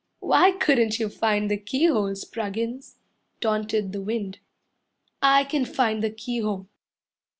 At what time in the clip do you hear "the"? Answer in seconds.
1.51-1.57, 3.91-4.01, 6.03-6.09